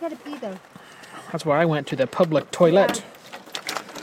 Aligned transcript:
gotta 0.00 0.16
pee 0.16 0.34
though. 0.36 0.56
That's 1.30 1.44
why 1.44 1.60
I 1.60 1.66
went 1.66 1.86
to 1.88 1.96
the 1.96 2.06
public 2.06 2.50
toilet. 2.50 3.04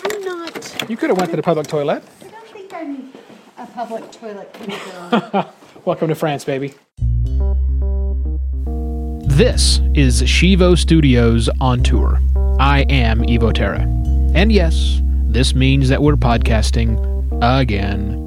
I'm 0.03 0.23
not. 0.23 0.89
You 0.89 0.95
could 0.95 1.09
have 1.09 1.17
went 1.17 1.31
to 1.31 1.35
the 1.35 1.41
public 1.41 1.65
toilet. 1.65 2.03
I 2.21 2.27
don't 2.27 2.47
think 2.49 2.71
I'm 2.71 3.11
a 3.57 3.65
public 3.65 4.11
toilet 4.11 4.53
kind 4.53 4.73
of. 5.33 5.55
Welcome 5.85 6.09
to 6.09 6.15
France, 6.15 6.45
baby. 6.45 6.75
This 9.25 9.81
is 9.95 10.21
Shivo 10.21 10.77
Studios 10.77 11.49
on 11.59 11.81
tour. 11.81 12.19
I 12.59 12.85
am 12.89 13.21
Evo 13.21 13.51
Terra. 13.51 13.81
And 14.35 14.51
yes, 14.51 15.01
this 15.23 15.55
means 15.55 15.89
that 15.89 16.03
we're 16.03 16.15
podcasting 16.15 16.99
again. 17.41 18.23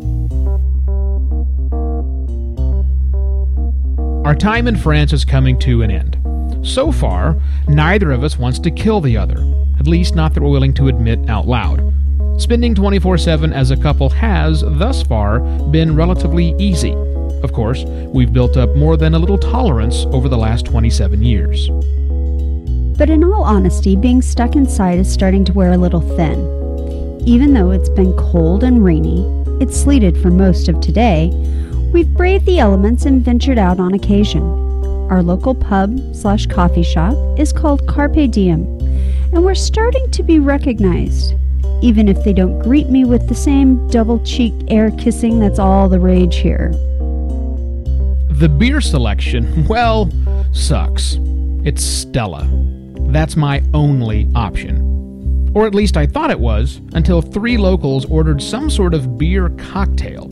Our 4.26 4.34
time 4.34 4.66
in 4.66 4.76
France 4.76 5.12
is 5.12 5.24
coming 5.24 5.56
to 5.60 5.82
an 5.82 5.92
end. 5.92 6.19
So 6.62 6.92
far, 6.92 7.36
neither 7.68 8.10
of 8.12 8.22
us 8.22 8.38
wants 8.38 8.58
to 8.60 8.70
kill 8.70 9.00
the 9.00 9.16
other, 9.16 9.38
at 9.78 9.86
least 9.86 10.14
not 10.14 10.34
that 10.34 10.42
we're 10.42 10.50
willing 10.50 10.74
to 10.74 10.88
admit 10.88 11.28
out 11.28 11.48
loud. 11.48 11.94
Spending 12.40 12.74
24 12.74 13.18
7 13.18 13.52
as 13.52 13.70
a 13.70 13.76
couple 13.76 14.08
has, 14.10 14.62
thus 14.62 15.02
far, 15.02 15.40
been 15.70 15.96
relatively 15.96 16.54
easy. 16.58 16.92
Of 17.42 17.52
course, 17.52 17.84
we've 17.84 18.32
built 18.32 18.56
up 18.56 18.74
more 18.76 18.96
than 18.96 19.14
a 19.14 19.18
little 19.18 19.38
tolerance 19.38 20.04
over 20.06 20.28
the 20.28 20.36
last 20.36 20.66
27 20.66 21.22
years. 21.22 21.68
But 22.98 23.08
in 23.08 23.24
all 23.24 23.42
honesty, 23.42 23.96
being 23.96 24.20
stuck 24.20 24.54
inside 24.54 24.98
is 24.98 25.10
starting 25.10 25.44
to 25.46 25.54
wear 25.54 25.72
a 25.72 25.78
little 25.78 26.02
thin. 26.02 27.22
Even 27.26 27.54
though 27.54 27.70
it's 27.70 27.88
been 27.88 28.12
cold 28.14 28.62
and 28.62 28.84
rainy, 28.84 29.24
it's 29.60 29.78
sleeted 29.78 30.20
for 30.20 30.30
most 30.30 30.68
of 30.68 30.80
today, 30.80 31.30
we've 31.92 32.12
braved 32.14 32.44
the 32.44 32.58
elements 32.58 33.06
and 33.06 33.24
ventured 33.24 33.58
out 33.58 33.80
on 33.80 33.94
occasion. 33.94 34.69
Our 35.10 35.24
local 35.24 35.56
pub 35.56 36.14
slash 36.14 36.46
coffee 36.46 36.84
shop 36.84 37.16
is 37.36 37.52
called 37.52 37.84
Carpe 37.88 38.30
Diem, 38.30 38.62
and 39.32 39.44
we're 39.44 39.56
starting 39.56 40.08
to 40.12 40.22
be 40.22 40.38
recognized, 40.38 41.34
even 41.82 42.06
if 42.06 42.22
they 42.22 42.32
don't 42.32 42.60
greet 42.60 42.90
me 42.90 43.04
with 43.04 43.28
the 43.28 43.34
same 43.34 43.88
double 43.88 44.24
cheek 44.24 44.54
air 44.68 44.92
kissing 44.92 45.40
that's 45.40 45.58
all 45.58 45.88
the 45.88 45.98
rage 45.98 46.36
here. 46.36 46.70
The 48.30 48.48
beer 48.48 48.80
selection, 48.80 49.66
well, 49.68 50.08
sucks. 50.52 51.18
It's 51.64 51.84
Stella. 51.84 52.48
That's 53.10 53.34
my 53.34 53.64
only 53.74 54.28
option. 54.36 55.50
Or 55.56 55.66
at 55.66 55.74
least 55.74 55.96
I 55.96 56.06
thought 56.06 56.30
it 56.30 56.38
was, 56.38 56.80
until 56.92 57.20
three 57.20 57.56
locals 57.56 58.04
ordered 58.04 58.40
some 58.40 58.70
sort 58.70 58.94
of 58.94 59.18
beer 59.18 59.48
cocktail. 59.58 60.30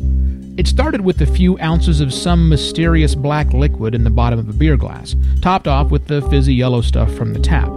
It 0.59 0.67
started 0.67 1.03
with 1.03 1.21
a 1.21 1.27
few 1.27 1.57
ounces 1.61 2.01
of 2.01 2.13
some 2.13 2.49
mysterious 2.49 3.15
black 3.15 3.53
liquid 3.53 3.95
in 3.95 4.03
the 4.03 4.11
bottom 4.11 4.41
of 4.41 4.49
a 4.49 4.53
beer 4.53 4.77
glass, 4.77 5.15
topped 5.41 5.69
off 5.69 5.93
with 5.93 6.09
the 6.09 6.21
fizzy 6.23 6.53
yellow 6.53 6.81
stuff 6.81 7.15
from 7.15 7.33
the 7.33 7.39
tap. 7.39 7.71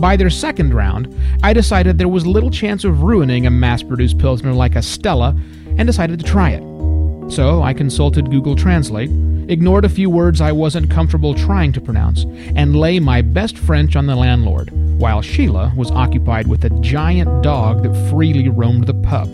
By 0.00 0.16
their 0.16 0.28
second 0.28 0.74
round, 0.74 1.16
I 1.44 1.52
decided 1.52 1.98
there 1.98 2.08
was 2.08 2.26
little 2.26 2.50
chance 2.50 2.82
of 2.82 3.02
ruining 3.02 3.46
a 3.46 3.50
mass 3.50 3.84
produced 3.84 4.18
Pilsner 4.18 4.52
like 4.52 4.74
a 4.74 4.82
Stella 4.82 5.36
and 5.78 5.86
decided 5.86 6.18
to 6.18 6.24
try 6.24 6.50
it. 6.50 7.30
So 7.30 7.62
I 7.62 7.72
consulted 7.72 8.32
Google 8.32 8.56
Translate, 8.56 9.10
ignored 9.48 9.84
a 9.84 9.88
few 9.88 10.10
words 10.10 10.40
I 10.40 10.50
wasn't 10.50 10.90
comfortable 10.90 11.34
trying 11.34 11.70
to 11.74 11.80
pronounce, 11.80 12.24
and 12.56 12.74
lay 12.74 12.98
my 12.98 13.22
best 13.22 13.56
French 13.56 13.94
on 13.94 14.06
the 14.06 14.16
landlord, 14.16 14.72
while 14.98 15.22
Sheila 15.22 15.72
was 15.76 15.92
occupied 15.92 16.48
with 16.48 16.64
a 16.64 16.70
giant 16.80 17.44
dog 17.44 17.84
that 17.84 18.10
freely 18.10 18.48
roamed 18.48 18.88
the 18.88 18.94
pub. 18.94 19.28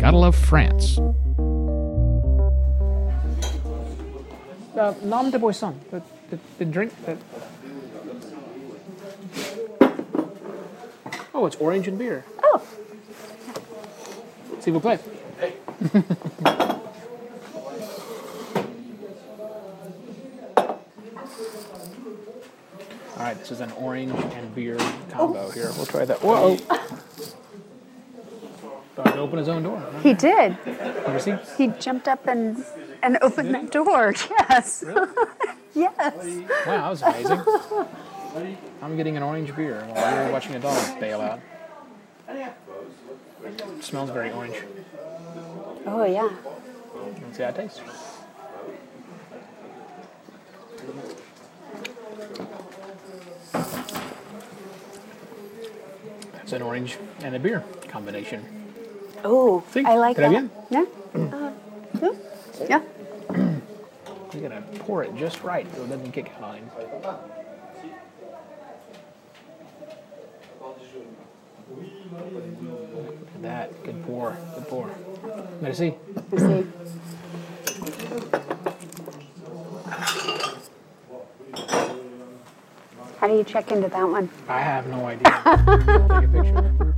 Gotta 0.00 0.16
love 0.16 0.34
France. 0.34 0.98
Uh, 4.76 4.92
nom 5.02 5.30
de 5.30 5.38
boisson, 5.38 5.74
the, 5.90 6.02
the, 6.30 6.38
the 6.58 6.64
drink 6.66 6.92
that. 7.06 7.16
Oh, 11.34 11.46
it's 11.46 11.56
orange 11.56 11.88
and 11.88 11.98
beer. 11.98 12.24
oh, 12.42 12.60
S'il 14.60 14.72
vous 14.72 14.80
plaît. 14.80 15.00
All 23.16 23.22
right, 23.22 23.38
this 23.38 23.50
is 23.50 23.60
an 23.60 23.72
orange 23.72 24.12
and 24.34 24.54
beer 24.54 24.76
combo 25.10 25.50
here. 25.50 25.70
We'll 25.76 25.86
try 25.86 26.04
that. 26.04 26.22
Whoa! 26.22 26.56
Dog 28.96 29.16
open 29.16 29.38
his 29.38 29.48
own 29.48 29.62
door. 29.62 29.82
he 30.02 30.12
did. 30.12 30.56
You 30.66 31.18
see? 31.18 31.36
He 31.56 31.68
jumped 31.80 32.08
up 32.08 32.26
and 32.26 32.62
and 33.06 33.18
opened 33.22 33.54
that 33.54 33.70
door. 33.70 34.12
Yes. 34.48 34.84
yes. 35.74 35.92
Wow, 36.66 36.90
that 36.90 36.90
was 36.90 37.02
amazing. 37.02 37.40
I'm 38.82 38.96
getting 38.96 39.16
an 39.16 39.22
orange 39.22 39.54
beer 39.54 39.80
while 39.92 40.24
you're 40.24 40.32
watching 40.32 40.54
a 40.54 40.58
dog 40.60 41.00
bail 41.00 41.20
out. 41.20 41.40
smells 43.80 44.10
very 44.10 44.32
orange. 44.32 44.56
Oh 45.86 46.04
yeah. 46.04 46.28
Let's 47.22 47.36
see 47.36 47.42
how 47.42 47.50
it 47.50 47.56
tastes. 47.56 47.80
It's 56.42 56.52
an 56.52 56.62
orange 56.62 56.98
and 57.22 57.34
a 57.34 57.38
beer 57.38 57.64
combination. 57.88 58.44
Oh, 59.24 59.62
I 59.74 59.96
like 59.96 60.16
¿Está 60.16 60.20
that. 60.22 60.30
bien? 60.30 60.50
Yeah. 60.70 60.84
Uh, 61.96 62.12
yeah. 62.68 62.80
Yeah. 64.36 64.42
You 64.42 64.48
gotta 64.48 64.78
pour 64.80 65.02
it 65.02 65.14
just 65.16 65.42
right 65.42 65.66
so 65.74 65.84
it 65.84 65.88
doesn't 65.88 66.12
kick 66.12 66.30
out. 66.40 66.58
Look 71.76 73.28
at 73.34 73.42
that. 73.42 73.84
Good 73.84 74.02
pour. 74.04 74.36
Good 74.54 74.68
pour. 74.68 74.90
Merci. 75.60 75.94
Let's 76.30 76.44
see. 76.44 76.66
How 83.18 83.28
do 83.28 83.36
you 83.36 83.44
check 83.44 83.72
into 83.72 83.88
that 83.88 84.04
one? 84.04 84.28
I 84.48 84.60
have 84.60 84.86
no 84.86 85.06
idea. 85.06 85.24
Take 86.20 86.24
a 86.24 86.32
picture. 86.32 86.96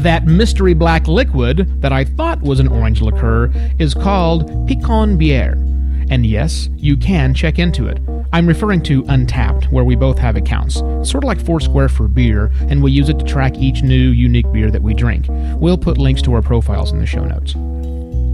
That 0.00 0.26
mystery 0.26 0.74
black 0.74 1.08
liquid 1.08 1.80
that 1.80 1.92
I 1.92 2.04
thought 2.04 2.40
was 2.42 2.60
an 2.60 2.68
orange 2.68 3.00
liqueur 3.00 3.50
is 3.78 3.94
called 3.94 4.46
Picon 4.68 5.18
Bière. 5.18 5.67
And 6.10 6.24
yes, 6.24 6.68
you 6.76 6.96
can 6.96 7.34
check 7.34 7.58
into 7.58 7.86
it. 7.86 7.98
I'm 8.32 8.46
referring 8.46 8.82
to 8.84 9.02
Untappd, 9.04 9.70
where 9.70 9.84
we 9.84 9.96
both 9.96 10.18
have 10.18 10.36
accounts. 10.36 10.76
Sort 10.76 11.16
of 11.16 11.24
like 11.24 11.40
Foursquare 11.40 11.88
for 11.88 12.08
beer, 12.08 12.50
and 12.68 12.82
we 12.82 12.92
use 12.92 13.08
it 13.08 13.18
to 13.18 13.24
track 13.24 13.56
each 13.56 13.82
new, 13.82 14.10
unique 14.10 14.50
beer 14.52 14.70
that 14.70 14.82
we 14.82 14.94
drink. 14.94 15.26
We'll 15.28 15.78
put 15.78 15.98
links 15.98 16.22
to 16.22 16.34
our 16.34 16.42
profiles 16.42 16.92
in 16.92 16.98
the 16.98 17.06
show 17.06 17.24
notes. 17.24 17.54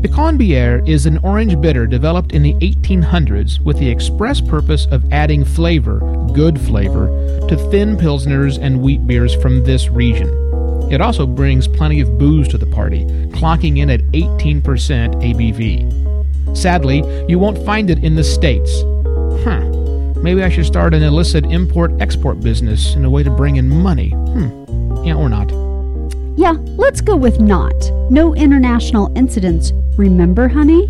Picon 0.04 0.36
Bière 0.36 0.86
is 0.86 1.06
an 1.06 1.18
orange 1.22 1.58
bitter 1.60 1.86
developed 1.86 2.32
in 2.32 2.42
the 2.42 2.52
1800s 2.54 3.58
with 3.60 3.78
the 3.78 3.88
express 3.88 4.40
purpose 4.40 4.86
of 4.90 5.10
adding 5.12 5.44
flavor, 5.44 6.00
good 6.34 6.60
flavor, 6.60 7.06
to 7.48 7.56
thin 7.70 7.96
pilsners 7.96 8.58
and 8.60 8.82
wheat 8.82 9.06
beers 9.06 9.34
from 9.36 9.64
this 9.64 9.88
region. 9.88 10.28
It 10.92 11.00
also 11.00 11.26
brings 11.26 11.66
plenty 11.66 12.00
of 12.00 12.18
booze 12.18 12.48
to 12.48 12.58
the 12.58 12.66
party, 12.66 13.06
clocking 13.30 13.78
in 13.78 13.88
at 13.88 14.02
18% 14.12 14.62
ABV. 14.62 16.13
Sadly, 16.52 17.02
you 17.28 17.38
won't 17.38 17.64
find 17.64 17.90
it 17.90 18.04
in 18.04 18.14
the 18.14 18.24
States. 18.24 18.82
Huh. 19.44 19.60
Maybe 20.22 20.42
I 20.42 20.48
should 20.48 20.66
start 20.66 20.94
an 20.94 21.02
illicit 21.02 21.44
import 21.44 21.92
export 22.00 22.40
business 22.40 22.94
in 22.94 23.04
a 23.04 23.10
way 23.10 23.22
to 23.22 23.30
bring 23.30 23.56
in 23.56 23.68
money. 23.68 24.10
Hmm. 24.10 25.04
Yeah, 25.04 25.14
or 25.14 25.28
not. 25.28 25.50
Yeah, 26.36 26.52
let's 26.76 27.00
go 27.00 27.14
with 27.14 27.40
not. 27.40 27.74
No 28.10 28.34
international 28.34 29.12
incidents, 29.16 29.72
remember, 29.96 30.48
honey? 30.48 30.88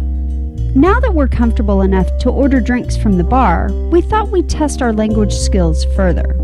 Now 0.76 0.98
that 1.00 1.14
we're 1.14 1.28
comfortable 1.28 1.82
enough 1.82 2.08
to 2.18 2.30
order 2.30 2.60
drinks 2.60 2.96
from 2.96 3.16
the 3.16 3.24
bar, 3.24 3.70
we 3.90 4.00
thought 4.00 4.30
we'd 4.30 4.48
test 4.48 4.82
our 4.82 4.92
language 4.92 5.32
skills 5.32 5.84
further. 5.96 6.36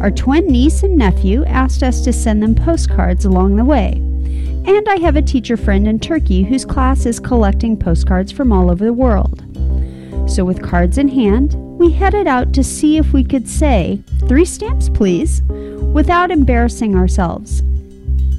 Our 0.00 0.10
twin 0.10 0.46
niece 0.46 0.82
and 0.82 0.96
nephew 0.96 1.44
asked 1.44 1.82
us 1.82 2.02
to 2.02 2.12
send 2.12 2.42
them 2.42 2.54
postcards 2.54 3.24
along 3.24 3.56
the 3.56 3.64
way. 3.64 4.00
And 4.68 4.86
I 4.86 4.96
have 4.96 5.16
a 5.16 5.22
teacher 5.22 5.56
friend 5.56 5.88
in 5.88 5.98
Turkey 5.98 6.42
whose 6.42 6.66
class 6.66 7.06
is 7.06 7.18
collecting 7.18 7.74
postcards 7.74 8.30
from 8.30 8.52
all 8.52 8.70
over 8.70 8.84
the 8.84 8.92
world. 8.92 9.42
So, 10.30 10.44
with 10.44 10.62
cards 10.62 10.98
in 10.98 11.08
hand, 11.08 11.54
we 11.78 11.90
headed 11.90 12.26
out 12.26 12.52
to 12.52 12.62
see 12.62 12.98
if 12.98 13.14
we 13.14 13.24
could 13.24 13.48
say, 13.48 14.02
Three 14.28 14.44
stamps, 14.44 14.90
please, 14.90 15.40
without 15.94 16.30
embarrassing 16.30 16.94
ourselves. 16.94 17.62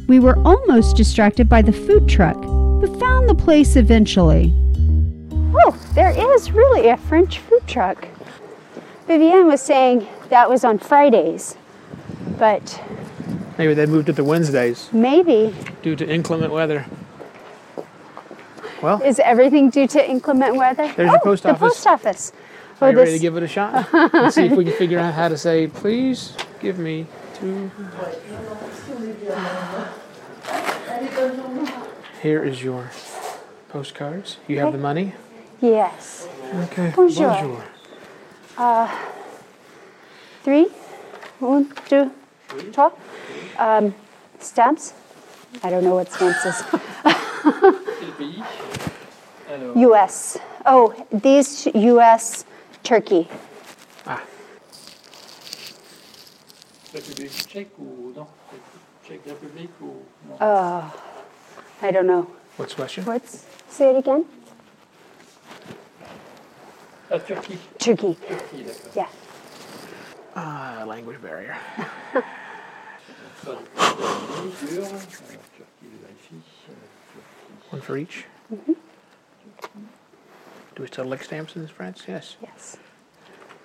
We 0.07 0.19
were 0.19 0.37
almost 0.45 0.95
distracted 0.95 1.49
by 1.49 1.63
the 1.63 1.73
food 1.73 2.07
truck, 2.07 2.39
but 2.39 2.99
found 2.99 3.27
the 3.27 3.33
place 3.33 3.75
eventually. 3.75 4.53
Oh, 5.33 5.75
there 5.95 6.11
is 6.35 6.51
really 6.51 6.89
a 6.89 6.97
French 6.97 7.39
food 7.39 7.65
truck. 7.65 8.07
Vivienne 9.07 9.47
was 9.47 9.61
saying 9.61 10.07
that 10.29 10.47
was 10.47 10.63
on 10.63 10.77
Fridays, 10.77 11.57
but 12.37 12.79
Maybe 13.59 13.73
they 13.73 13.87
moved 13.87 14.07
it 14.07 14.15
to 14.15 14.23
Wednesdays 14.23 14.87
maybe 14.93 15.53
due 15.81 15.93
to 15.97 16.09
inclement 16.09 16.53
weather. 16.53 16.85
Well, 18.81 19.01
is 19.01 19.19
everything 19.19 19.69
due 19.69 19.85
to 19.85 20.09
inclement 20.09 20.55
weather? 20.55 20.89
There's 20.95 21.09
oh, 21.09 21.11
your 21.11 21.19
post 21.19 21.43
the 21.43 21.49
office. 21.49 21.59
post 21.59 21.87
office. 21.87 22.31
Are 22.79 22.91
you 22.91 22.97
ready 22.97 23.11
to 23.11 23.19
give 23.19 23.35
it 23.35 23.43
a 23.43 23.49
shot? 23.49 23.91
Let's 24.13 24.35
see 24.35 24.45
if 24.45 24.53
we 24.53 24.63
can 24.63 24.71
figure 24.75 24.97
out 24.97 25.13
how 25.13 25.27
to 25.27 25.37
say, 25.37 25.67
please 25.67 26.37
give 26.61 26.79
me 26.79 27.05
two. 27.33 27.69
Here 32.21 32.41
is 32.41 32.63
your 32.63 32.89
postcards. 33.67 34.37
You 34.47 34.59
have 34.59 34.71
the 34.71 34.79
money? 34.79 35.15
Yes. 35.59 36.29
Okay. 36.53 36.93
Bonjour. 36.95 37.61
Uh, 38.57 38.99
three. 40.43 40.69
One, 41.39 41.73
two, 41.89 42.09
trois. 42.71 42.91
Um, 43.59 43.93
stamps. 44.39 44.93
I 45.63 45.69
don't 45.69 45.83
know 45.83 45.95
what 45.95 46.09
stamps 46.11 46.45
is. 46.45 46.63
U.S. 49.75 50.37
Oh, 50.65 50.93
these 51.11 51.67
U.S. 51.73 52.45
Turkey. 52.83 53.27
Ah, 54.05 54.21
République 56.93 57.31
tchèque 57.47 57.71
ou 57.79 58.11
non 58.15 58.27
Tchèque 59.05 59.21
République 59.25 59.71
ou 59.81 60.03
non 60.27 60.35
Uh, 60.39 60.83
I 61.81 61.91
don't 61.91 62.05
know. 62.07 62.27
what's 62.57 62.73
the 62.73 62.81
question? 62.81 63.05
What's 63.05 63.45
say 63.69 63.89
it 63.91 63.97
again? 63.97 64.25
Turquie. 67.09 67.57
Turkey. 67.79 68.15
Turquie, 68.27 68.63
d'accord. 68.63 68.91
Yeah. 68.95 69.07
Ah, 70.35 70.83
language 70.85 71.21
barrier. 71.21 71.55
One 77.69 77.81
for 77.81 77.97
each. 77.97 78.25
Mm-hmm. 78.53 78.73
Do 80.75 80.81
we 80.83 80.87
still 80.87 81.05
lick 81.05 81.23
stamps 81.23 81.55
in 81.55 81.67
France? 81.67 82.03
Yes. 82.07 82.37
Yes. 82.41 82.77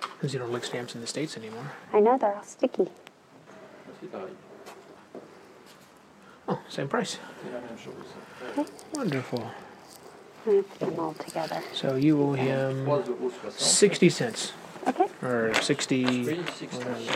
Because 0.00 0.32
you 0.32 0.38
don't 0.38 0.52
lick 0.52 0.64
stamps 0.64 0.94
in 0.94 1.00
the 1.00 1.06
States 1.06 1.36
anymore. 1.36 1.72
I 1.92 2.00
know 2.00 2.18
they're 2.18 2.34
all 2.34 2.42
sticky. 2.42 2.84
Turquie, 2.84 2.90
C'est 4.00 4.10
pareil. 4.10 4.34
Oh, 6.48 6.58
same 6.68 6.88
price. 6.88 7.18
C'est 7.42 7.52
la 7.52 7.60
même 7.60 7.78
chose. 7.78 8.68
Wonderful. 8.94 9.50
I'm 10.46 10.52
gonna 10.52 10.62
put 10.62 10.80
them 10.80 11.00
all 11.00 11.14
together. 11.14 11.62
So 11.72 11.96
you 11.96 12.20
owe 12.22 12.34
him 12.34 12.86
60 13.50 14.10
cents. 14.10 14.52
Okay. 14.86 15.06
Or 15.22 15.54
60. 15.54 16.04
Oui, 16.04 16.44
60. 16.58 16.76
whatever. 16.76 17.00
Is 17.00 17.08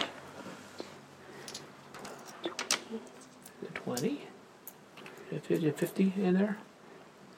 it 3.62 3.74
20? 3.74 4.08
Is 4.08 4.14
it 4.14 4.20
50 5.30 5.70
50 5.70 6.12
in 6.22 6.34
there? 6.34 6.56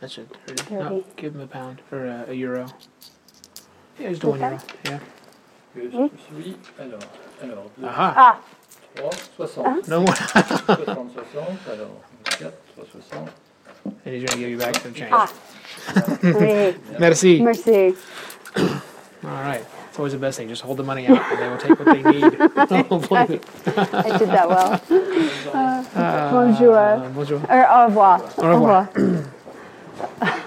That's 0.01 0.17
it. 0.19 0.29
30. 0.47 0.75
No, 0.75 1.05
give 1.17 1.35
him 1.35 1.41
a 1.43 1.47
pound. 1.47 1.83
Or 1.93 2.07
a, 2.07 2.25
a 2.29 2.33
euro. 2.35 2.67
Yeah, 3.99 4.09
he's 4.09 4.19
doing 4.19 4.41
one 4.41 4.53
euro. 4.53 4.63
Yeah. 4.85 4.99
Que 5.75 5.91
je 5.91 5.97
Oui. 5.97 6.11
suis. 6.43 6.57
Alors, 6.79 7.01
alors 7.43 7.71
2, 7.79 7.85
Aha. 7.87 8.15
Ah, 8.17 8.41
3, 8.97 9.11
60. 9.37 9.89
No 9.89 10.01
more. 10.01 10.15
60, 10.17 10.57
60. 11.15 11.39
Alors, 11.71 12.05
4, 12.39 12.53
60. 12.93 13.17
and 14.05 14.15
he's 14.15 14.25
going 14.25 14.27
to 14.27 14.37
give 14.39 14.51
you 14.51 14.59
back 14.59 14.75
some 14.77 14.95
change. 14.95 15.13
ah. 15.13 15.31
Oui. 16.23 16.75
Merci. 16.99 17.41
Merci. 17.43 17.95
All 18.57 19.43
right. 19.45 19.65
It's 19.91 19.99
always 19.99 20.13
the 20.13 20.21
best 20.21 20.39
thing. 20.39 20.49
Just 20.49 20.63
hold 20.63 20.77
the 20.77 20.85
money 20.85 21.09
out 21.09 21.19
and 21.19 21.43
they 21.43 21.49
will 21.49 21.59
take 21.59 21.77
what 21.77 21.85
they 21.87 22.13
need. 22.13 22.23
Hopefully. 22.89 23.41
I 23.67 24.19
did 24.19 24.29
that 24.29 24.49
well. 24.49 24.81
bonjour. 26.31 26.79
Uh, 26.79 27.09
bonjour. 27.09 27.43
Or 27.51 27.69
au 27.69 27.87
revoir. 27.87 28.23
Au 28.39 28.49
revoir. 28.49 28.89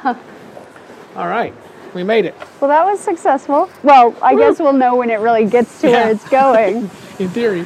All 1.17 1.27
right. 1.27 1.53
We 1.93 2.03
made 2.03 2.23
it. 2.23 2.35
Well, 2.61 2.69
that 2.69 2.85
was 2.85 3.01
successful. 3.01 3.69
Well, 3.83 4.15
I 4.21 4.33
guess 4.35 4.59
we'll 4.59 4.71
know 4.71 4.95
when 4.95 5.09
it 5.09 5.19
really 5.19 5.45
gets 5.45 5.81
to 5.81 5.89
Yeah. 5.89 6.03
where 6.05 6.11
it's 6.13 6.29
going. 6.29 6.89
In 7.19 7.27
theory. 7.29 7.65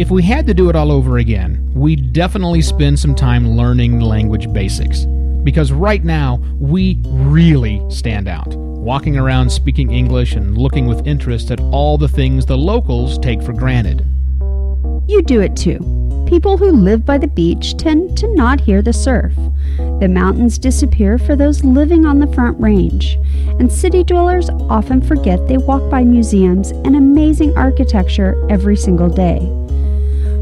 If 0.00 0.10
we 0.12 0.22
had 0.22 0.46
to 0.46 0.54
do 0.54 0.70
it 0.70 0.76
all 0.76 0.90
over 0.92 1.18
again, 1.18 1.68
we'd 1.74 2.12
definitely 2.12 2.62
spend 2.62 2.98
some 2.98 3.14
time 3.16 3.50
learning 3.56 4.00
language 4.00 4.50
basics. 4.52 5.04
Because 5.42 5.72
right 5.72 6.02
now, 6.04 6.36
we 6.60 7.00
really 7.06 7.82
stand 7.90 8.28
out, 8.28 8.54
walking 8.82 9.16
around 9.16 9.48
speaking 9.48 9.92
English 9.92 10.34
and 10.34 10.58
looking 10.58 10.86
with 10.86 11.06
interest 11.06 11.52
at 11.52 11.60
all 11.70 11.96
the 11.96 12.08
things 12.08 12.44
the 12.44 12.58
locals 12.58 13.16
take 13.16 13.40
for 13.40 13.52
granted. 13.52 14.04
You 15.06 15.22
do 15.22 15.40
it 15.40 15.56
too. 15.56 15.78
People 16.28 16.56
who 16.56 16.72
live 16.72 17.06
by 17.06 17.16
the 17.16 17.28
beach 17.28 17.76
tend 17.76 18.18
to 18.18 18.34
not 18.34 18.60
hear 18.60 18.82
the 18.82 18.92
surf. 18.92 19.32
The 20.00 20.08
mountains 20.08 20.58
disappear 20.58 21.16
for 21.16 21.36
those 21.36 21.62
living 21.62 22.04
on 22.04 22.18
the 22.18 22.32
Front 22.34 22.60
Range, 22.60 23.16
and 23.60 23.70
city 23.70 24.02
dwellers 24.02 24.50
often 24.68 25.00
forget 25.00 25.46
they 25.46 25.58
walk 25.58 25.88
by 25.88 26.02
museums 26.02 26.70
and 26.70 26.96
amazing 26.96 27.56
architecture 27.56 28.34
every 28.50 28.76
single 28.76 29.08
day. 29.08 29.38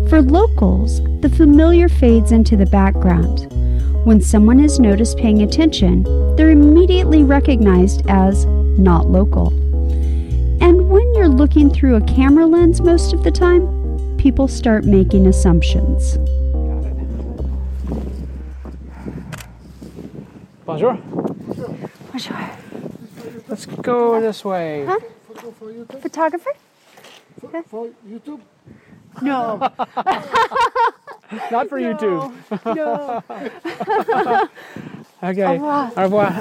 For 0.08 0.22
locals, 0.22 1.02
the 1.20 1.28
familiar 1.28 1.90
fades 1.90 2.32
into 2.32 2.56
the 2.56 2.66
background. 2.66 3.59
When 4.04 4.22
someone 4.22 4.60
is 4.60 4.80
noticed 4.80 5.18
paying 5.18 5.42
attention, 5.42 6.04
they're 6.34 6.48
immediately 6.48 7.22
recognized 7.22 8.02
as 8.08 8.46
not 8.78 9.10
local. 9.10 9.48
And 10.62 10.88
when 10.88 11.14
you're 11.14 11.28
looking 11.28 11.68
through 11.68 11.96
a 11.96 12.00
camera 12.00 12.46
lens 12.46 12.80
most 12.80 13.12
of 13.12 13.22
the 13.24 13.30
time, 13.30 14.16
people 14.16 14.48
start 14.48 14.84
making 14.84 15.26
assumptions. 15.26 16.16
Bonjour. 20.64 20.94
Bonjour. 22.10 22.50
Let's 23.48 23.66
go 23.66 24.18
this 24.18 24.42
way. 24.46 24.86
Huh? 24.86 24.98
Photographer? 26.00 26.52
For 27.68 27.90
YouTube? 28.08 28.40
No. 29.20 29.70
Not 31.50 31.68
for 31.68 31.78
YouTube. 31.80 32.32
no. 32.74 34.48
Okay. 35.22 35.42
Au 35.44 35.52
revoir. 35.52 35.92
Au 35.98 36.02
revoir. 36.04 36.32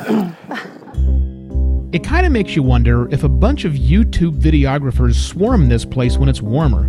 it 1.91 2.01
kind 2.01 2.25
of 2.25 2.31
makes 2.31 2.55
you 2.55 2.63
wonder 2.63 3.13
if 3.13 3.25
a 3.25 3.29
bunch 3.29 3.65
of 3.65 3.73
YouTube 3.73 4.39
videographers 4.39 5.15
swarm 5.15 5.67
this 5.67 5.83
place 5.83 6.17
when 6.17 6.29
it's 6.29 6.41
warmer. 6.41 6.85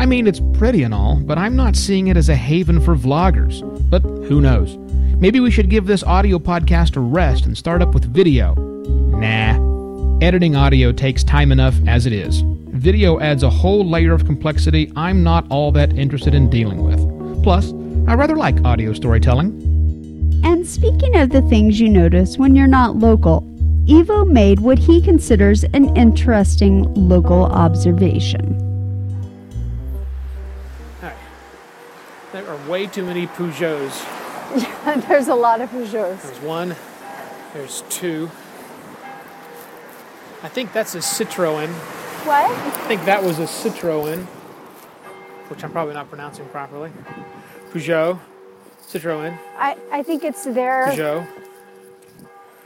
I 0.00 0.06
mean, 0.06 0.28
it's 0.28 0.40
pretty 0.54 0.84
and 0.84 0.94
all, 0.94 1.16
but 1.16 1.38
I'm 1.38 1.56
not 1.56 1.74
seeing 1.74 2.06
it 2.06 2.16
as 2.16 2.28
a 2.28 2.36
haven 2.36 2.80
for 2.80 2.94
vloggers. 2.94 3.60
But 3.90 4.02
who 4.02 4.40
knows? 4.40 4.76
Maybe 5.18 5.40
we 5.40 5.50
should 5.50 5.68
give 5.68 5.86
this 5.86 6.04
audio 6.04 6.38
podcast 6.38 6.96
a 6.96 7.00
rest 7.00 7.44
and 7.44 7.58
start 7.58 7.82
up 7.82 7.92
with 7.92 8.04
video. 8.04 8.54
Nah. 8.54 10.18
Editing 10.24 10.54
audio 10.54 10.92
takes 10.92 11.24
time 11.24 11.50
enough 11.50 11.74
as 11.88 12.06
it 12.06 12.12
is. 12.12 12.42
Video 12.68 13.18
adds 13.18 13.42
a 13.42 13.50
whole 13.50 13.84
layer 13.88 14.12
of 14.12 14.24
complexity 14.26 14.92
I'm 14.94 15.24
not 15.24 15.44
all 15.50 15.72
that 15.72 15.92
interested 15.98 16.34
in 16.34 16.48
dealing 16.50 16.84
with. 16.84 17.11
Plus, 17.42 17.72
I 18.06 18.14
rather 18.14 18.36
like 18.36 18.64
audio 18.64 18.92
storytelling. 18.92 19.50
And 20.44 20.66
speaking 20.66 21.16
of 21.16 21.30
the 21.30 21.42
things 21.42 21.80
you 21.80 21.88
notice 21.88 22.38
when 22.38 22.54
you're 22.54 22.66
not 22.66 22.96
local, 22.96 23.42
Evo 23.86 24.26
made 24.26 24.60
what 24.60 24.78
he 24.78 25.02
considers 25.02 25.64
an 25.64 25.96
interesting 25.96 26.92
local 26.94 27.46
observation. 27.46 28.58
There 32.32 32.48
are 32.48 32.70
way 32.70 32.86
too 32.86 33.04
many 33.04 33.26
Peugeots. 33.26 34.06
There's 35.08 35.28
a 35.28 35.34
lot 35.34 35.60
of 35.60 35.68
Peugeots. 35.68 36.22
There's 36.22 36.40
one, 36.40 36.74
there's 37.52 37.82
two. 37.90 38.30
I 40.42 40.48
think 40.48 40.72
that's 40.72 40.94
a 40.94 40.98
Citroen. 40.98 41.68
What? 42.24 42.50
I 42.50 42.70
think 42.88 43.04
that 43.04 43.22
was 43.22 43.38
a 43.38 43.44
Citroen, 43.44 44.26
which 45.52 45.62
I'm 45.62 45.70
probably 45.70 45.92
not 45.92 46.08
pronouncing 46.08 46.46
properly. 46.46 46.90
Peugeot, 47.72 48.18
Citroen, 48.88 49.38
I, 49.58 49.76
I 49.90 50.02
think 50.02 50.24
it's 50.24 50.44
their 50.44 50.86
Peugeot, 50.86 51.28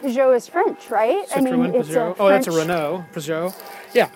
Peugeot 0.00 0.36
is 0.36 0.46
French, 0.46 0.88
right? 0.88 1.24
I 1.34 1.40
Citroen, 1.40 1.58
mean, 1.58 1.74
it's 1.74 1.88
Peugeot. 1.88 2.16
a 2.16 2.22
oh, 2.22 2.28
that's 2.28 2.46
a 2.46 2.52
Renault, 2.52 3.04
Peugeot. 3.12 3.60
Yeah, 3.92 4.08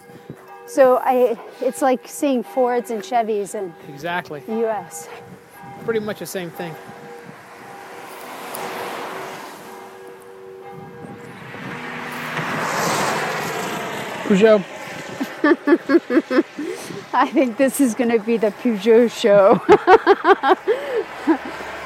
So 0.66 0.98
I, 0.98 1.36
it's 1.60 1.82
like 1.82 2.06
seeing 2.06 2.44
Fords 2.44 2.92
and 2.92 3.02
Chevys 3.02 3.56
in 3.56 3.74
exactly. 3.88 4.38
the 4.46 4.58
U.S. 4.58 5.08
Pretty 5.84 5.98
much 5.98 6.20
the 6.20 6.26
same 6.26 6.52
thing. 6.52 6.72
Peugeot. 14.28 14.64
I 17.12 17.28
think 17.28 17.56
this 17.56 17.80
is 17.80 17.94
going 17.94 18.10
to 18.10 18.18
be 18.18 18.36
the 18.36 18.50
Peugeot 18.50 19.10
show. 19.10 19.60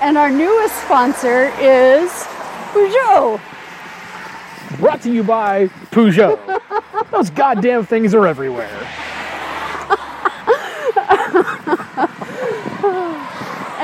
and 0.02 0.18
our 0.18 0.30
newest 0.30 0.74
sponsor 0.82 1.52
is 1.58 2.10
Peugeot. 2.72 3.40
Brought 4.78 5.02
to 5.02 5.12
you 5.12 5.22
by 5.22 5.68
Peugeot. 5.90 6.38
Those 7.10 7.30
goddamn 7.30 7.86
things 7.86 8.14
are 8.14 8.26
everywhere. 8.26 8.68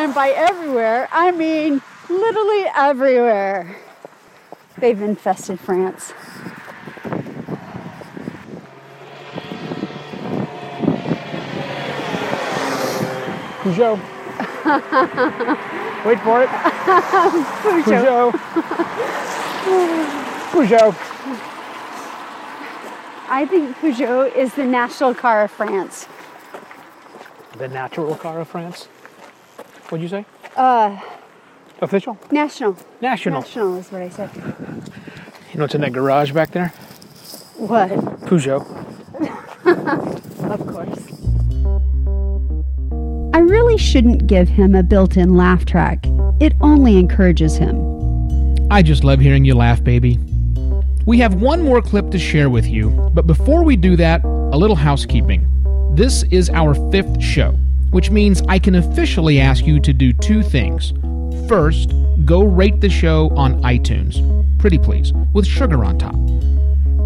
And 0.01 0.15
by 0.15 0.31
everywhere, 0.31 1.11
I 1.13 1.31
mean 1.31 1.83
literally 2.09 2.65
everywhere. 2.75 3.77
They've 4.79 5.03
infested 5.03 5.61
France. 5.61 6.15
Peugeot. 13.61 13.99
Wait 16.07 16.19
for 16.21 16.43
it. 16.43 16.49
Peugeot. 16.49 18.33
Peugeot. 18.33 18.33
Peugeot. 20.51 20.95
I 23.29 23.47
think 23.47 23.77
Peugeot 23.77 24.35
is 24.35 24.55
the 24.55 24.65
national 24.65 25.15
car 25.15 25.45
of 25.45 25.51
France. 25.51 26.09
The 27.59 27.69
natural 27.69 28.15
car 28.17 28.41
of 28.41 28.49
France. 28.49 28.87
What'd 29.89 30.03
you 30.03 30.09
say? 30.09 30.25
Uh, 30.57 30.99
Official? 31.83 32.19
national. 32.31 32.77
National. 33.01 33.41
National 33.41 33.77
is 33.77 33.93
what 33.93 34.03
I 34.03 34.09
said. 34.09 34.31
You 35.53 35.59
know 35.59 35.65
what's 35.65 35.75
in 35.75 35.83
that 35.83 35.93
garage 35.93 36.33
back 36.33 36.51
there? 36.53 36.69
What? 37.57 37.91
Peugeot. 38.25 38.67
shouldn't 43.91 44.29
give 44.29 44.49
him 44.49 44.77
a 44.77 44.85
built 44.85 45.17
in 45.17 45.37
laugh 45.37 45.65
track. 45.65 46.07
It 46.39 46.55
only 46.61 46.97
encourages 46.97 47.57
him. 47.57 47.77
I 48.71 48.83
just 48.83 49.03
love 49.03 49.19
hearing 49.19 49.45
you 49.45 49.55
laugh, 49.57 49.83
baby. 49.83 50.17
We 51.07 51.19
have 51.19 51.43
one 51.43 51.61
more 51.63 51.83
clip 51.83 52.11
to 52.13 52.19
share 52.19 52.51
with 52.51 52.67
you, 52.67 52.91
but 53.13 53.27
before 53.27 53.65
we 53.65 53.75
do 53.75 53.97
that, 53.97 54.23
a 54.25 54.57
little 54.57 54.77
housekeeping. 54.77 55.45
This 55.97 56.23
is 56.31 56.51
our 56.51 56.75
fifth 56.93 57.21
show, 57.21 57.51
which 57.91 58.13
means 58.13 58.43
I 58.49 58.61
can 58.61 58.77
officially 58.77 59.41
ask 59.41 59.67
you 59.67 59.81
to 59.81 59.93
do 59.93 60.13
two 60.13 60.45
things. 60.45 60.93
First, 61.49 61.93
go 62.25 62.45
rate 62.45 62.81
the 62.81 62.91
show 62.91 63.31
on 63.31 63.61
iTunes. 63.63 64.21
Pretty 64.61 64.79
please, 64.79 65.13
with 65.33 65.47
sugar 65.47 65.85
on 65.85 65.99
top. 65.99 66.15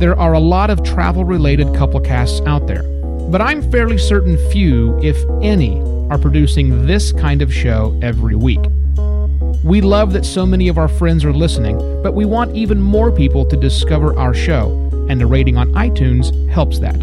There 0.01 0.19
are 0.19 0.35
a 0.35 0.41
lot 0.41 0.69
of 0.69 0.83
travel 0.83 1.25
related 1.25 1.75
couple 1.75 1.99
casts 2.01 2.43
out 2.43 2.67
there, 2.67 2.83
but 3.31 3.41
I'm 3.41 3.63
fairly 3.71 3.97
certain 3.97 4.37
few, 4.51 4.99
if 4.99 5.17
any, 5.41 5.81
are 6.11 6.19
producing 6.19 6.87
this 6.87 7.13
kind 7.13 7.43
of 7.43 7.53
show 7.53 7.99
every 8.03 8.35
week. 8.35 8.61
We 9.65 9.81
love 9.81 10.13
that 10.13 10.27
so 10.27 10.45
many 10.45 10.69
of 10.69 10.77
our 10.77 10.89
friends 10.89 11.25
are 11.25 11.33
listening, 11.33 11.79
but 12.03 12.13
we 12.13 12.25
want 12.25 12.55
even 12.55 12.81
more 12.81 13.11
people 13.11 13.47
to 13.47 13.57
discover 13.57 14.19
our 14.19 14.35
show, 14.35 14.71
and 15.09 15.23
a 15.23 15.27
rating 15.27 15.57
on 15.57 15.73
iTunes 15.73 16.49
helps 16.51 16.79
that. 16.81 16.97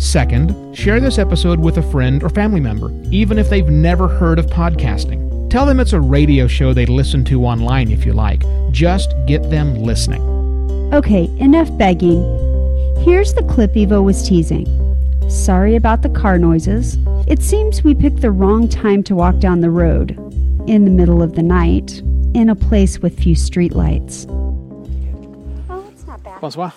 Second, 0.00 0.76
share 0.76 1.00
this 1.00 1.18
episode 1.18 1.60
with 1.60 1.78
a 1.78 1.90
friend 1.90 2.22
or 2.22 2.28
family 2.28 2.60
member, 2.60 2.90
even 3.10 3.38
if 3.38 3.48
they've 3.48 3.68
never 3.68 4.08
heard 4.08 4.38
of 4.38 4.46
podcasting. 4.46 5.50
Tell 5.50 5.66
them 5.66 5.80
it's 5.80 5.92
a 5.92 6.00
radio 6.00 6.46
show 6.46 6.72
they 6.72 6.86
listen 6.86 7.24
to 7.26 7.44
online 7.44 7.90
if 7.90 8.04
you 8.04 8.12
like. 8.12 8.42
Just 8.70 9.14
get 9.26 9.50
them 9.50 9.74
listening. 9.76 10.22
Okay, 10.92 11.24
enough 11.38 11.68
begging. 11.78 12.22
Here's 13.04 13.34
the 13.34 13.42
clip 13.44 13.72
Evo 13.74 14.02
was 14.02 14.28
teasing. 14.28 14.66
Sorry 15.28 15.76
about 15.76 16.00
the 16.02 16.08
car 16.08 16.38
noises. 16.38 16.96
It 17.26 17.42
seems 17.42 17.84
we 17.84 17.94
picked 17.94 18.22
the 18.22 18.30
wrong 18.30 18.66
time 18.66 19.02
to 19.04 19.14
walk 19.14 19.38
down 19.40 19.60
the 19.60 19.70
road. 19.70 20.12
In 20.66 20.84
the 20.86 20.90
middle 20.90 21.22
of 21.22 21.34
the 21.34 21.42
night, 21.42 21.98
in 22.34 22.48
a 22.48 22.54
place 22.54 22.98
with 23.00 23.18
few 23.18 23.34
streetlights. 23.34 24.26
Oh, 25.68 25.86
it's 25.92 26.06
not 26.06 26.22
bad. 26.22 26.40
Bonsoir. 26.40 26.72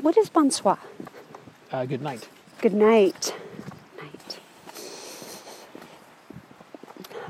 What 0.00 0.16
is 0.16 0.28
bonsoir? 0.30 0.78
Uh, 1.72 1.84
good 1.86 2.02
night. 2.02 2.28
Good 2.62 2.74
night. 2.74 3.34
Night. 4.00 4.40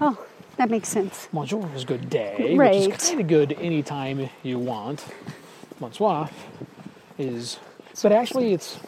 Oh, 0.02 0.19
that 0.57 0.69
makes 0.71 0.88
sense. 0.88 1.28
Bonjour 1.33 1.66
is 1.75 1.85
good 1.85 2.11
day, 2.11 2.57
Right. 2.57 2.88
which 2.88 2.99
is 3.02 3.09
kind 3.09 3.21
of 3.23 3.26
good 3.26 3.52
anytime 3.54 4.28
you 4.42 4.59
want. 4.59 5.04
Bonsoir 5.78 6.28
is, 7.21 7.59
but 8.03 8.12
actually 8.12 8.53
it's 8.55 8.79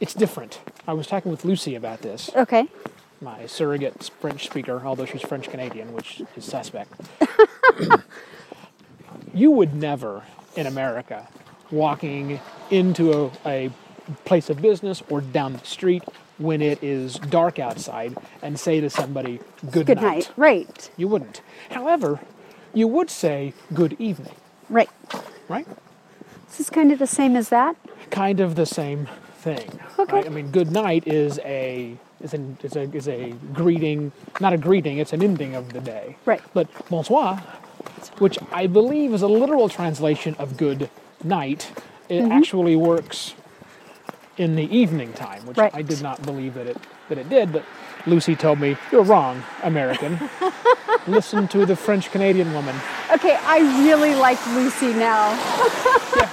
it's 0.00 0.14
different. 0.14 0.60
I 0.86 0.92
was 0.92 1.06
talking 1.06 1.30
with 1.30 1.44
Lucy 1.44 1.74
about 1.74 2.02
this, 2.02 2.30
Okay. 2.36 2.68
my 3.20 3.46
surrogate 3.46 4.10
French 4.20 4.44
speaker, 4.46 4.82
although 4.84 5.06
she's 5.06 5.22
French 5.22 5.48
Canadian, 5.48 5.92
which 5.92 6.22
is 6.36 6.44
suspect. 6.44 6.92
you 9.34 9.50
would 9.50 9.74
never 9.74 10.22
in 10.56 10.66
America 10.66 11.26
walking 11.70 12.40
into 12.70 13.30
a, 13.44 13.66
a 13.66 13.70
place 14.24 14.48
of 14.50 14.60
business 14.62 15.02
or 15.10 15.20
down 15.20 15.52
the 15.52 15.58
street 15.64 16.02
when 16.38 16.62
it 16.62 16.82
is 16.82 17.16
dark 17.18 17.58
outside 17.58 18.16
and 18.42 18.58
say 18.58 18.80
to 18.80 18.88
somebody, 18.88 19.40
"Good, 19.70 19.86
night. 19.88 19.96
Good 19.96 20.00
night. 20.00 20.30
Right. 20.36 20.90
You 20.96 21.08
wouldn't. 21.08 21.42
However, 21.70 22.20
you 22.72 22.86
would 22.88 23.10
say 23.10 23.52
good 23.74 23.96
evening, 23.98 24.34
Right. 24.70 24.88
right? 25.48 25.66
This 26.48 26.60
is 26.60 26.70
kind 26.70 26.92
of 26.92 26.98
the 26.98 27.06
same 27.06 27.36
as 27.36 27.48
that. 27.50 27.76
Kind 28.10 28.40
of 28.40 28.54
the 28.54 28.66
same 28.66 29.08
thing. 29.38 29.80
Okay. 29.98 30.12
Right? 30.12 30.26
I 30.26 30.28
mean, 30.30 30.50
good 30.50 30.70
night 30.72 31.06
is 31.06 31.38
a 31.44 31.96
is 32.20 32.34
a, 32.34 32.40
is 32.62 32.74
a 32.76 32.82
is 32.94 33.08
a 33.08 33.30
greeting, 33.52 34.12
not 34.40 34.52
a 34.52 34.58
greeting. 34.58 34.98
It's 34.98 35.12
an 35.12 35.22
ending 35.22 35.54
of 35.54 35.72
the 35.72 35.80
day. 35.80 36.16
Right. 36.24 36.40
But 36.54 36.68
bonsoir, 36.88 37.36
which 38.18 38.38
I 38.52 38.66
believe 38.66 39.12
is 39.12 39.22
a 39.22 39.28
literal 39.28 39.68
translation 39.68 40.34
of 40.38 40.56
good 40.56 40.90
night, 41.22 41.70
it 42.08 42.22
Mm-hmm. 42.22 42.32
actually 42.32 42.74
works 42.76 43.34
in 44.38 44.56
the 44.56 44.64
evening 44.74 45.12
time, 45.12 45.44
which 45.46 45.56
Right. 45.58 45.74
I 45.74 45.82
did 45.82 46.00
not 46.02 46.22
believe 46.22 46.54
that 46.54 46.66
it 46.66 46.78
that 47.08 47.18
it 47.18 47.28
did. 47.28 47.52
But 47.52 47.64
Lucy 48.06 48.34
told 48.34 48.58
me 48.60 48.76
you're 48.90 49.02
wrong, 49.04 49.42
American. 49.62 50.18
Listen 51.06 51.46
to 51.48 51.64
the 51.66 51.76
French 51.76 52.10
Canadian 52.10 52.52
woman. 52.54 52.74
Okay, 53.14 53.36
I 53.42 53.58
really 53.86 54.14
like 54.14 54.38
Lucy 54.48 54.92
now. 54.92 55.30
yeah. 56.16 56.28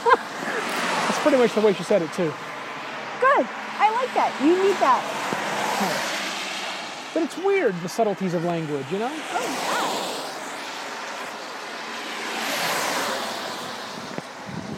That's 1.08 1.20
pretty 1.20 1.38
much 1.38 1.53
the 1.53 1.62
way 1.62 1.74
she 1.74 1.84
said 1.84 2.01
it 2.01 2.12
too. 2.13 2.34
Good. 3.22 3.48
I 3.79 3.89
like 3.91 4.13
that. 4.13 4.32
You 4.44 4.62
need 4.62 4.75
that. 4.84 5.01
But 7.13 7.24
it's 7.24 7.38
weird 7.38 7.75
the 7.82 7.88
subtleties 7.89 8.34
of 8.34 8.44
language, 8.44 8.86
you 8.91 9.00
know. 9.00 9.12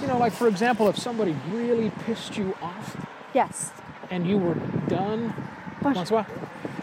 You 0.01 0.07
know, 0.07 0.17
like 0.19 0.33
for 0.33 0.47
example, 0.47 0.87
if 0.87 0.97
somebody 0.97 1.35
really 1.51 1.89
pissed 2.05 2.37
you 2.37 2.55
off 2.61 2.95
Yes. 3.33 3.71
and 4.09 4.25
you 4.27 4.37
were 4.37 4.53
done, 4.87 5.33
bonsoir, 5.81 6.25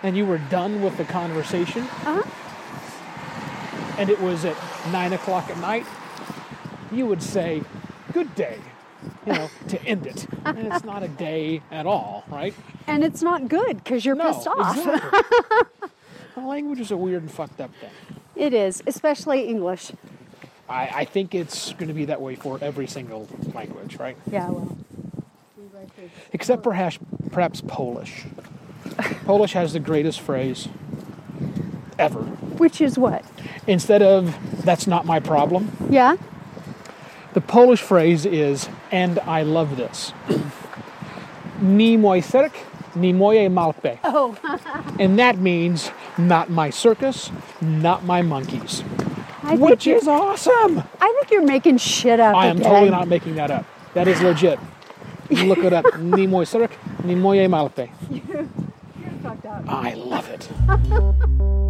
and 0.03 0.17
you 0.17 0.27
were 0.27 0.39
done 0.39 0.83
with 0.83 0.97
the 0.97 1.05
conversation, 1.05 1.83
Uh-huh. 2.05 2.23
and 3.99 4.11
it 4.11 4.21
was 4.21 4.45
at 4.45 4.57
nine 4.93 5.13
o'clock 5.13 5.49
at 5.51 5.59
night, 5.59 5.87
you 6.93 7.07
would 7.07 7.23
say, 7.23 7.63
"Good 8.13 8.35
day," 8.35 8.59
you 9.27 9.33
know, 9.33 9.49
to 9.69 9.83
end 9.85 10.07
it. 10.07 10.27
And 10.45 10.59
it's 10.59 10.85
not 10.85 11.03
a 11.03 11.09
day 11.09 11.63
at 11.71 11.87
all, 11.87 12.25
right? 12.29 12.55
And 12.87 13.03
it's 13.05 13.23
not 13.23 13.49
good 13.49 13.79
because 13.79 14.05
you're 14.05 14.15
No, 14.15 14.33
pissed 14.33 14.47
off. 14.49 14.77
exactly. 14.77 15.21
Well, 16.37 16.49
language 16.49 16.81
is 16.81 16.91
a 16.91 16.97
weird 16.97 17.23
and 17.23 17.31
fucked 17.31 17.61
up 17.61 17.71
thing. 17.77 17.91
It 18.35 18.53
is, 18.53 18.83
especially 18.89 19.45
English. 19.47 19.93
I, 20.69 20.89
I 20.93 21.05
think 21.05 21.33
it's 21.33 21.73
going 21.75 21.87
to 21.87 21.95
be 21.95 22.07
that 22.07 22.21
way 22.21 22.35
for 22.35 22.59
every 22.61 22.89
single 22.89 23.29
language, 23.55 23.99
right? 23.99 24.17
Yeah, 24.29 24.51
well. 24.51 24.77
Except 26.33 26.65
perhaps 26.65 26.99
perhaps 27.31 27.61
Polish. 27.61 28.25
Polish 29.27 29.53
has 29.53 29.75
the 29.75 29.79
greatest 29.79 30.21
phrase 30.21 30.67
ever. 32.01 32.23
Which 32.59 32.81
is 32.81 32.99
what? 32.99 33.25
Instead 33.67 34.03
of 34.03 34.37
"That's 34.65 34.87
not 34.87 35.05
my 35.07 35.21
problem," 35.21 35.71
Yeah? 35.91 36.17
the 37.33 37.41
Polish 37.41 37.81
phrase 37.81 38.27
is 38.27 38.69
"And 38.93 39.19
I 39.21 39.43
love 39.43 39.77
this." 39.77 40.13
Ni 41.63 41.97
mój 41.97 42.25
cyrk, 42.25 42.53
ni 42.97 43.13
moje 43.13 43.49
malpe. 43.51 43.99
Oh, 44.05 44.37
And 45.01 45.19
that 45.19 45.39
means 45.39 45.91
not 46.19 46.51
my 46.51 46.71
circus, 46.71 47.31
not 47.61 48.05
my 48.05 48.23
monkeys. 48.23 48.83
I 49.43 49.57
Which 49.57 49.87
is 49.87 50.09
awesome. 50.09 50.83
I 51.01 51.13
think 51.15 51.31
you're 51.31 51.45
making 51.45 51.79
shit 51.79 52.19
up. 52.21 52.35
I 52.35 52.47
am 52.47 52.57
again. 52.59 52.71
totally 52.71 52.91
not 52.91 53.09
making 53.09 53.37
that 53.37 53.51
up. 53.51 53.65
That 53.95 54.09
is 54.09 54.21
legit. 54.23 54.59
Look 55.31 55.59
it 55.59 55.73
up. 55.73 55.85
Ni 55.99 56.27
mój 56.27 56.47
cyrk, 56.49 56.73
ni 57.05 57.15
moje 57.15 57.49
malpe. 57.49 57.89
I 59.69 59.95
love 59.95 60.29
it. 60.31 61.64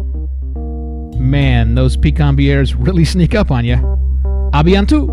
Man, 1.25 1.73
those 1.73 1.97
Picon 1.97 2.37
bières 2.37 2.75
really 2.77 3.03
sneak 3.03 3.33
up 3.33 3.49
on 3.49 3.65
you. 3.65 3.73
A 4.53 4.63
bientôt. 4.63 5.09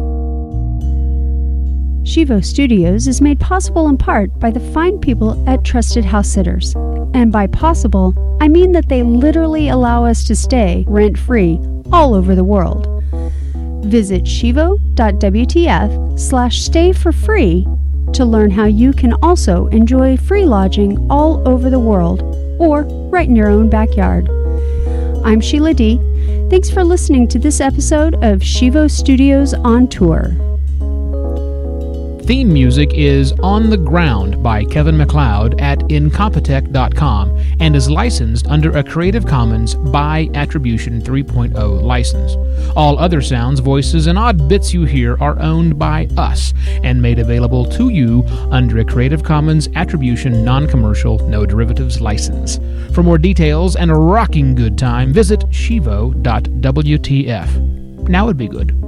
Shivo 2.04 2.44
Studios 2.44 3.08
is 3.08 3.22
made 3.22 3.40
possible 3.40 3.88
in 3.88 3.96
part 3.96 4.38
by 4.38 4.50
the 4.50 4.60
fine 4.60 4.98
people 4.98 5.42
at 5.48 5.64
Trusted 5.64 6.04
House 6.04 6.28
Sitters. 6.28 6.74
And 7.14 7.32
by 7.32 7.46
possible, 7.46 8.14
I 8.42 8.48
mean 8.48 8.72
that 8.72 8.90
they 8.90 9.02
literally 9.02 9.70
allow 9.70 10.04
us 10.04 10.24
to 10.24 10.36
stay 10.36 10.84
rent 10.86 11.18
free 11.18 11.58
all 11.90 12.12
over 12.14 12.34
the 12.34 12.44
world. 12.44 12.88
Visit 13.86 14.28
shivo.wtf 14.28 16.20
slash 16.20 16.60
stay 16.60 16.92
for 16.92 17.12
free 17.12 17.66
to 18.12 18.24
learn 18.26 18.50
how 18.50 18.66
you 18.66 18.92
can 18.92 19.14
also 19.22 19.68
enjoy 19.68 20.18
free 20.18 20.44
lodging 20.44 21.10
all 21.10 21.46
over 21.48 21.70
the 21.70 21.80
world 21.80 22.20
or 22.58 22.82
right 23.10 23.28
in 23.28 23.34
your 23.34 23.48
own 23.48 23.70
backyard. 23.70 24.28
I'm 25.24 25.40
Sheila 25.40 25.72
D. 25.72 25.98
Thanks 26.50 26.68
for 26.68 26.82
listening 26.82 27.28
to 27.28 27.38
this 27.38 27.60
episode 27.60 28.14
of 28.24 28.40
Shivo 28.40 28.90
Studios 28.90 29.54
on 29.54 29.86
Tour. 29.86 30.51
Theme 32.24 32.52
music 32.52 32.94
is 32.94 33.32
On 33.42 33.68
the 33.68 33.76
Ground 33.76 34.40
by 34.44 34.64
Kevin 34.64 34.96
MacLeod 34.96 35.60
at 35.60 35.80
Incompetech.com 35.80 37.36
and 37.58 37.74
is 37.74 37.90
licensed 37.90 38.46
under 38.46 38.70
a 38.78 38.84
Creative 38.84 39.26
Commons 39.26 39.74
by 39.74 40.30
Attribution 40.34 41.02
3.0 41.02 41.82
license. 41.82 42.36
All 42.76 42.96
other 43.00 43.20
sounds, 43.20 43.58
voices, 43.58 44.06
and 44.06 44.16
odd 44.16 44.48
bits 44.48 44.72
you 44.72 44.84
hear 44.84 45.16
are 45.20 45.36
owned 45.40 45.80
by 45.80 46.06
us 46.16 46.54
and 46.84 47.02
made 47.02 47.18
available 47.18 47.64
to 47.70 47.88
you 47.88 48.24
under 48.52 48.78
a 48.78 48.84
Creative 48.84 49.24
Commons 49.24 49.68
Attribution 49.74 50.44
Non 50.44 50.68
Commercial 50.68 51.18
No 51.28 51.44
Derivatives 51.44 52.00
license. 52.00 52.60
For 52.94 53.02
more 53.02 53.18
details 53.18 53.74
and 53.74 53.90
a 53.90 53.94
rocking 53.94 54.54
good 54.54 54.78
time, 54.78 55.12
visit 55.12 55.42
shivo.wtf. 55.50 56.18
Now 58.08 58.26
would 58.26 58.36
be 58.36 58.48
good. 58.48 58.81